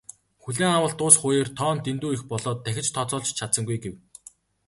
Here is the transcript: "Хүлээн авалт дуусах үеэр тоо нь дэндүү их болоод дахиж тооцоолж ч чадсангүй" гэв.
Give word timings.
"Хүлээн 0.43 0.75
авалт 0.77 0.97
дуусах 0.99 1.23
үеэр 1.29 1.49
тоо 1.59 1.71
нь 1.75 1.83
дэндүү 1.85 2.11
их 2.17 2.23
болоод 2.31 2.59
дахиж 2.65 2.87
тооцоолж 2.95 3.27
ч 3.31 3.35
чадсангүй" 3.39 3.77
гэв. 3.83 3.95